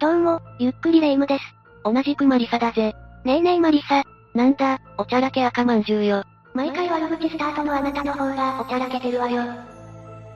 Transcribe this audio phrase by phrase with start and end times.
[0.00, 1.44] どうも、ゆっくりレ夢ムです。
[1.84, 2.94] 同じくマリサだぜ。
[3.26, 4.02] ねえねえマリサ。
[4.34, 6.24] なんだ、おちゃらけ赤まんじゅうよ。
[6.54, 9.42] 毎回悪口スタートのあなたの方がおちゃらけてるわよ。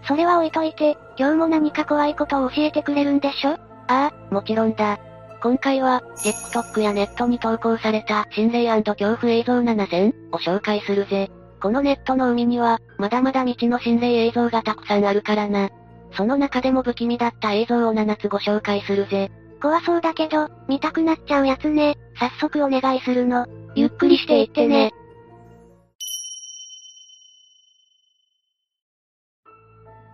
[0.06, 3.52] それは置いといて、今日も何か怖いことを教えてくれるんでしょ？
[3.52, 4.98] ああ、もちろんだ。
[5.42, 11.30] 今回は、TikTok やネットに投稿された心霊恐怖映像7選を紹介するぜ。
[11.62, 15.70] このネットの海には、まだまだ未知の心霊映像がたくさんあるからな。
[16.12, 19.30] その中でも不気味だった映像を7つご紹介するぜ。
[19.64, 21.96] 怖そうだけど、見たくなっちゃうやつね。
[22.18, 23.46] 早速お願いするの。
[23.74, 24.92] ゆっくりしていってね。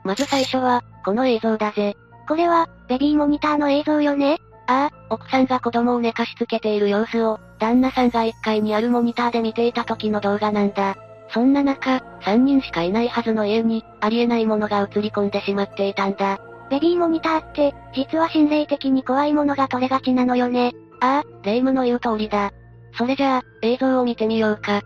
[0.05, 1.96] まず最初は、この映像だぜ。
[2.28, 4.38] これは、ベビーモニターの映像よね？
[4.68, 10.96] ああ、奥さんが子供を寝かしつけている様子を、旦那さんが1階にあるモニターで見ていた時の動画なんだ。
[11.34, 16.38] そんな中、3人しかいないはずの家に、ありえないものが映り込んでしまっていたんだ。
[16.70, 20.73] ベリーモニターって、実は心霊的に怖いものが取れがちなのよね。
[21.01, 22.53] ああ、霊夢の言う通りだ。
[22.97, 24.81] それじゃあ、映像を見てみようか。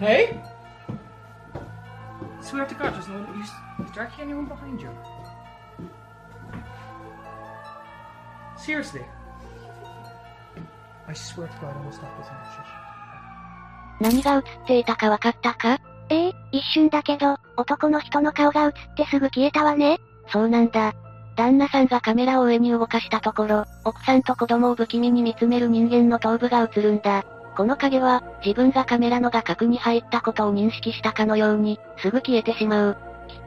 [0.00, 0.34] Hey?
[2.40, 3.71] I swear.
[3.90, 4.90] There actually anyone behind you?
[8.56, 9.02] Seriously?
[11.08, 12.64] I swear to God, I will stop this shit.
[14.00, 15.78] 何が映っていたかわかったか？
[16.08, 19.98] ええ一瞬だけど、男の人の顔が映ってすぐ消えたわね。
[20.28, 20.92] そうなんだ。
[21.36, 27.24] 旦那さんがカメラを上に動かしたところ、奥さんと子供を不気味に見つめる人間の頭部が映るんだ。
[27.56, 32.96] この影は、自分がカメラの画角に入ったことを認識したかのように、すぐ消えてしまう。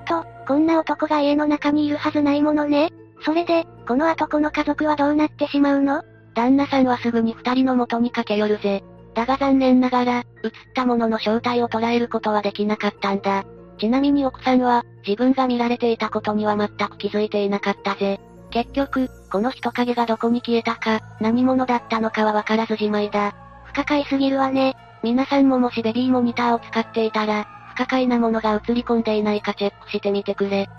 [0.06, 2.92] と、こんな男が家の中にいるはずないものね。
[3.26, 6.04] それで、この後この家族はどうなってしまうの？
[6.36, 8.84] 旦那さんはすぐに二人の元に駆け寄るぜ。
[9.14, 13.46] だが残念ながら、映ったものの正体を捉えることはできなかったんだ。
[13.78, 18.20] ちなみに奥さんは、自分が見られていたことには全く気づいていなかったぜ。
[18.52, 23.34] 結局、この人影がどこに消えたか、何者だったのかはわからずじまいだ。
[23.66, 24.76] 不可解すぎるわね。
[25.04, 30.70] 皆さんももしベビーモニターを使っていたら、不可解なものが映り込んでいないかチェックしてみてくれ。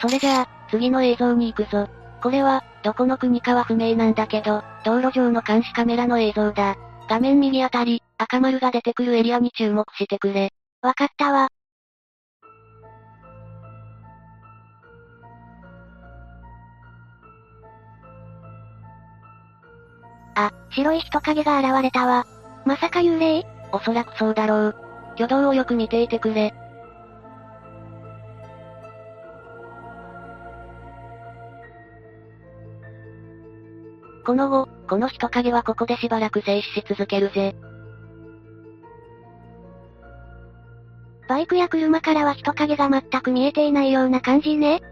[0.00, 1.88] それじゃあ、次の映像に行くぞ。
[2.22, 6.76] これは、どこの国かは不明なんだけど、道路上の監視カメラの映像だ。
[7.08, 10.52] 画面右あたり、赤丸が出てくるエリアに注目してくれ。
[10.82, 11.48] わかったわ。
[20.36, 22.24] あ、白い人影が現れたわ。
[22.64, 23.44] まさか幽霊？
[23.72, 24.87] おそらくそうだろう。
[25.18, 26.54] 挙動をよく見ていてくれ。
[34.24, 37.56] この後、この人影はここでしばらく静止し続けるぜ。
[41.28, 44.82] バイクや車からは人影が全く見えていないような感じね。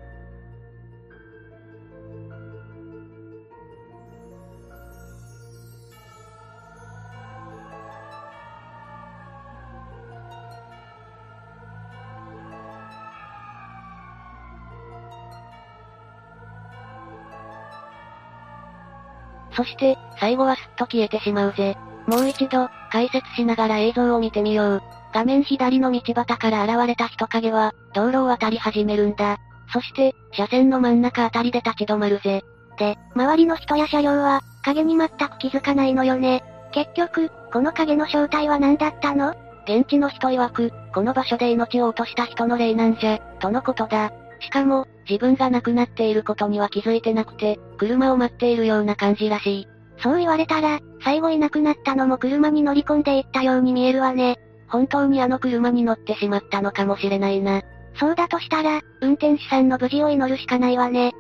[19.57, 21.77] そして、最後はすっと消えてしまうぜ。
[22.07, 24.83] もう一度、解説しながら映像を見てみよう。
[25.13, 29.39] 画面左の道端から現れた人影は、道路を渡り始めるんだ。
[29.73, 32.45] そして、車線の真ん中あたりで立ち止まるぜ。
[32.79, 36.45] で、周りの人や車両は、影に全く気づかないのよね。
[36.73, 39.35] 結局、この影の正体は何だったの？
[39.67, 44.13] 現地の人曰く、この場所で命を落とした人の霊なんじゃ、とのことだ。
[44.41, 49.69] しかも、自分が亡くなっていることには気づいてなくて、車を待っているような感じらしい。
[50.03, 54.39] そう言われたら、最後いなくなったのも車に乗り込んでいったように見えるわね。
[54.69, 57.63] 本当にあの車に乗ってしまったのかもしれないな。
[57.99, 61.13] そうだとしたら、運転手さんの無事を祈るしかないわね。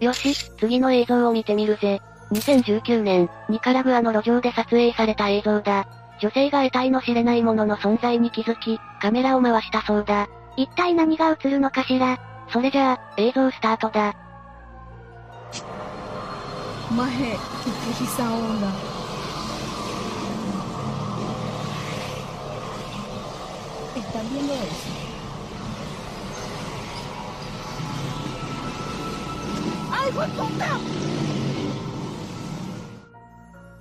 [0.00, 2.00] よし、次の映像を見てみるぜ。
[2.32, 5.86] 2019年、ニカラグアの路上で撮影された映像だ。
[6.20, 10.28] 女性が得体の知れないものの存在に気づき、カメラを回したそうだ。
[10.56, 12.18] 一体何が映るのかしら
[12.52, 14.14] それじゃあ、映像スタートだ。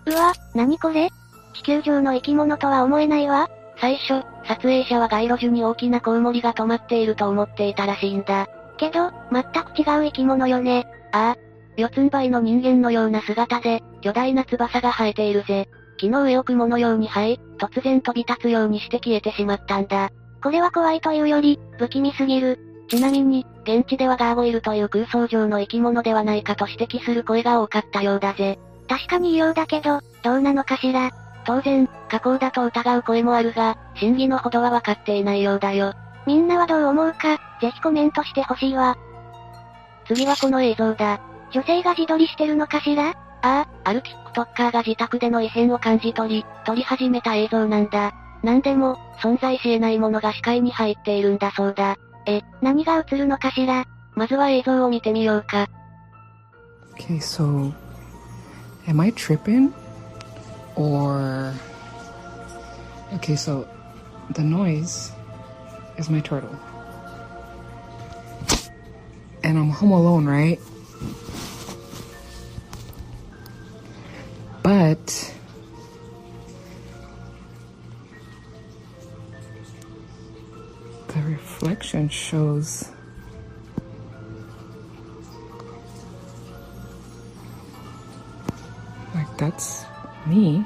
[0.08, 1.10] うわ、何これ？
[1.54, 3.50] 地球上の生き物とは思えないわ。
[3.80, 8.48] 最初、撮影者は街路樹に大きなコウモリが止まっていると思っていたらしいんだ。
[8.78, 10.88] けど、全く違う生き物よね。
[11.12, 11.38] ああ。
[11.78, 15.68] 四つん這いの人間のような姿で、巨大な翼が生えているぜ。
[15.98, 20.10] 木の上を雲のように生え、突然飛び立つようにして消えてしまったんだ。
[20.44, 22.60] これは怖いというより、不気味すぎる。
[22.88, 28.60] ちなみに、現地ではガーゴイルという空想上の生き物ではないかと指摘する声が多かったようだぜ。
[28.88, 31.12] 確かに異様だけど、どうなのかしら。
[31.46, 35.94] 当然、加工だと疑う声もあるが、真偽のほどは分かっていないようだよ。
[36.26, 38.98] みんなはどう思うか、ぜひコメントしてほしいわ。
[40.08, 41.20] 次はこの映像だ。
[41.52, 43.10] 女性が自撮りしてるのかしら？
[43.10, 43.14] あ
[43.44, 44.02] あ、ある
[44.34, 48.12] TikToker が自宅での異変を感じ取り、撮り始めた映像なんだ。
[48.44, 51.96] なんでも、存在し得ないものが視界に入っているんだそうだ。
[52.26, 53.86] え、何が映るのかしら？
[54.16, 55.68] まずは映像を見てみようか。
[56.98, 57.72] Okay, so
[58.88, 59.72] am I tripping?
[60.76, 61.54] Or
[63.16, 63.68] Okay, so
[64.32, 65.12] the noise
[65.98, 66.60] is my turtle.
[69.44, 70.60] And I'm home alone, right?
[74.64, 75.34] But
[81.08, 82.90] the reflection shows
[89.14, 89.86] like that's
[90.28, 90.66] me.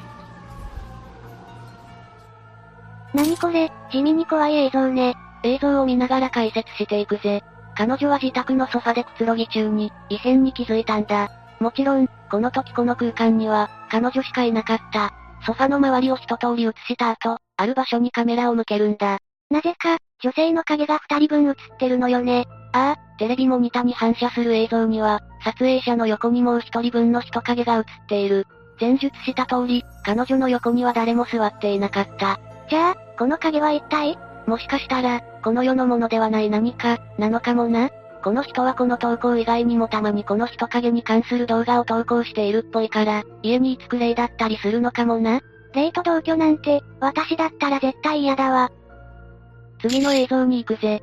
[3.14, 5.16] 何これ、地味に怖い映像ね。
[5.44, 7.44] 映像を見ながら解説していくぜ。
[7.76, 11.30] 彼女は自宅のソファでくつろぎ中に、異変に気づいたんだ。
[11.60, 15.12] もちろん、この時この空間には、彼女しかいなかった。
[15.46, 19.20] ソファの周りを一通り映した後、ある場所にカメラを向けるんだ。
[19.50, 22.46] なぜか、女性の影が二人分映ってるのよね。
[22.74, 28.46] ああ、テレビモニタに反射する映像には、撮影者の横にもう一人分の人影が映っている。
[28.80, 32.40] 前述した通り、彼女の横には誰も座っていなかった。
[32.70, 34.18] じゃあ、この影は一体？
[34.48, 37.90] もしかしたら、この世のものではない何か、なのかもな。
[38.24, 45.40] この人はこの投稿以外にもたまにこの人影に関する動画を投稿しているっぽいから、家に居つく霊だったりするのかもな。
[45.74, 48.72] 霊と同居なんて、私だったら絶対嫌だわ。
[49.82, 51.02] 次の映像に行くぜ。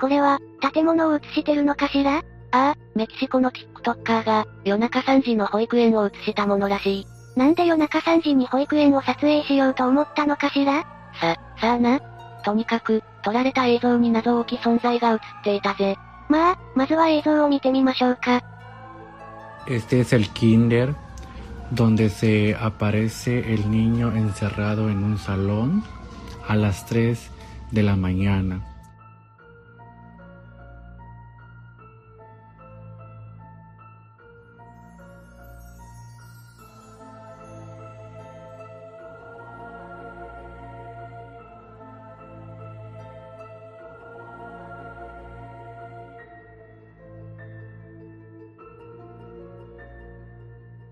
[0.00, 0.38] これは、
[0.72, 2.22] 建物を映してるのかしら？
[2.50, 7.06] ああ、メキシコの TikToker が、夜中3時の保育園を映したものらしい。
[7.36, 10.84] なんで夜中3時に保育園を撮影しようと思ったのかしら？
[11.20, 12.00] さ、さあな。
[12.44, 15.96] とにかく、撮られた映像に謎多き存在が映っていたぜ。
[16.28, 18.42] まあ、まずは映像を見てみましょうか。
[19.66, 20.94] Este es el kinder
[21.74, 25.82] donde se aparece el niño encerrado en un salón
[26.46, 27.30] a las 3
[27.72, 28.62] de la mañana.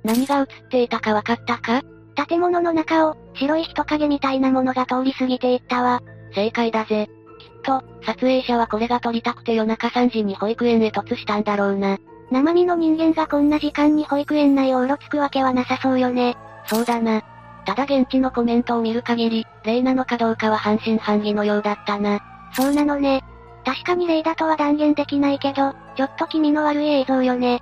[0.07, 1.83] 何が映っていたかわかったか？
[2.29, 6.01] 建物の中を、白い人影みたいなものが通り過ぎていったわ。
[6.33, 7.11] 正解だぜ。
[7.41, 11.99] きっと、撮影者はこれが撮りたくて夜中3時に保育園へ突したんだろうな。
[12.31, 16.37] 生身の人間がこんな時間に保育園内をうろつくわけはなさそうよね。
[16.67, 17.23] そうだな。
[17.67, 22.21] ただ現地のコメントを見る限り、霊なのかどうかは半信半疑のようだったな。
[22.53, 23.25] そうなのね。
[23.65, 27.61] 確かに霊だとは断言できないけど、ちょっと気味の悪い映像よね。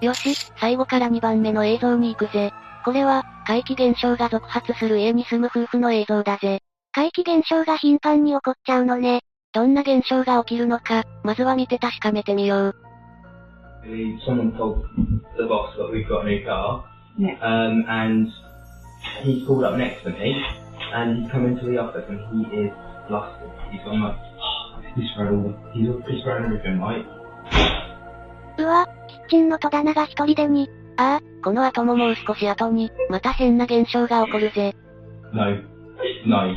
[0.00, 2.52] よし、最後から2番目の映像に行くぜ。
[2.84, 6.62] これは、怪奇現象が続発する家に住む夫婦の映像だぜ。
[6.92, 9.20] 怪奇現象が頻繁に起こっちゃうのね。
[9.52, 12.74] どんな現象が起きるのか、まずは見て確かめてみよう。
[28.58, 30.70] うわ、キッチンの戸棚が一人でに。
[30.96, 34.74] ああ、この後ももう少し後に、また変な現象が起こるぜ。
[35.32, 35.44] No,
[36.26, 36.56] no.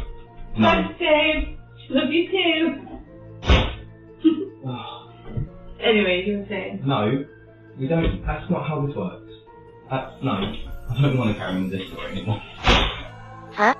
[0.99, 1.57] Dave.
[1.89, 2.93] Love you too.
[5.83, 6.81] Anyways, you were saying.
[6.85, 7.25] No,
[7.77, 8.25] we don't.
[8.25, 9.31] That's not how this works.
[9.89, 10.31] That's no.
[10.31, 12.41] I don't want to carry on this story anymore.
[13.53, 13.75] は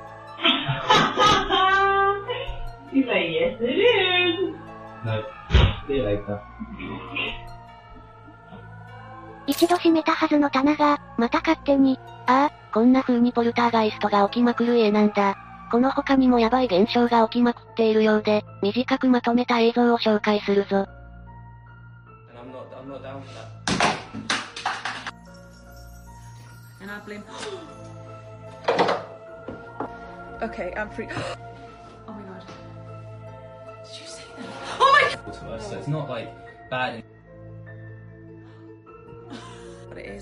[2.92, 4.54] He's like, yes it is.
[5.06, 5.24] No.
[5.88, 6.40] See you later.
[9.46, 12.00] 一度閉めたはずの棚が、また勝手に。
[12.28, 15.38] ああ、こんな風にポルターガイストが起きまくる家なんだ。
[15.72, 20.88] この他にもヤバい現象が起きまくっているようで、短くまとめた映像を紹介するぞ。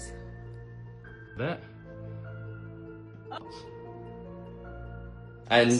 [0.02, 0.14] Is.
[1.38, 1.60] That.
[5.50, 5.72] And?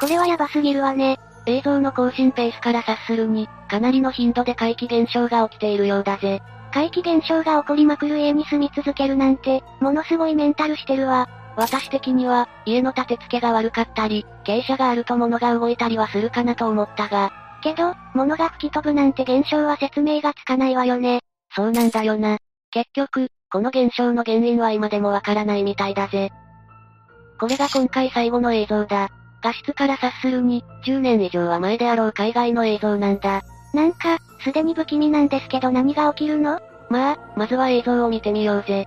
[0.00, 1.18] これはやばすぎるわね。
[1.46, 6.42] 映像の更新ペースから察するに、かなりの頻度で怪奇現象が起きているようだぜ。
[6.72, 11.28] 怪奇現象が起こりまくる家に住み続けるなんて、ものすごいメンタルしてるわ。
[11.56, 17.30] 私的には、家の建て付けが悪かったり、傾斜があると物が動いたりはするかなと思ったが。
[17.62, 21.20] けど、物が吹き飛ぶなんて現象は説明がつかないわよね。
[21.54, 22.38] そうなんだよな。
[22.70, 26.30] 結局、この現象の原因は今でもわからないみたいだぜ。
[27.38, 29.10] これが今回最後の映像だ。
[29.42, 33.42] 画質から察するに、10年以上は前であろう海外の映像なんだ。
[33.74, 36.60] なんか、すでに不気味なんですけど何が起きるの？
[36.88, 38.86] まあ、まずは映像を見てみようぜ。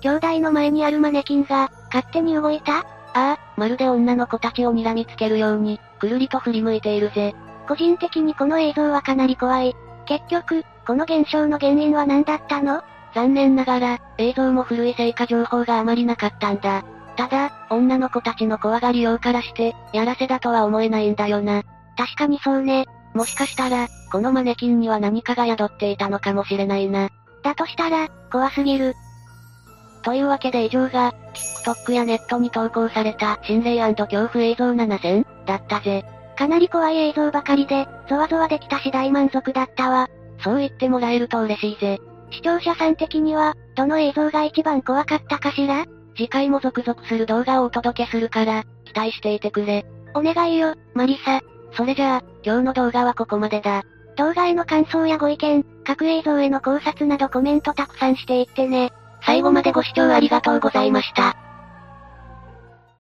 [0.00, 2.78] 兄弟の前にあるマネキンが、勝手に動いた？
[2.78, 7.34] ああ、まるで女の子たちを睨みつけるように、くるりと振り向いているぜ。
[7.68, 9.76] 個人的にこの映像はかなり怖い。
[10.06, 12.82] 結局、この現象の原因は何だったの？
[13.14, 16.84] 残念ながら、映像も古いせいか情報があまりなかったんだ。
[17.16, 21.62] ただ、女の子たちの怖がりようからして、やらせだとは思えないんだよな。
[21.96, 22.86] 確かにそうね。
[23.12, 27.10] もしかしたら、このマネキンには何かが宿っていたのかもしれないな。
[27.42, 28.94] だとしたら、怖すぎる。
[30.02, 31.14] というわけで以上が、
[31.64, 36.04] TikTok やネットに投稿された心霊恐怖映像7選だったぜ。
[36.36, 40.08] かなり怖い映像ばかりで、ゾワゾワできたし大満足だったわ。
[40.42, 41.98] そう言ってもらえると嬉しいぜ。
[42.30, 45.84] 視聴者さん的には、どの映像が一番怖かったかしら？
[46.16, 49.84] 次回も続々する動画をお届けするから、期待していてくれ。
[50.14, 51.40] お願いよ、マリサ。
[51.72, 53.82] それじゃあ、今日の動画はここまでだ。
[54.16, 58.92] 動画への感想やご意見、各映像への考察などコメントたくさんしていってね。
[59.24, 61.49] 最後までご視聴ありがとうございました。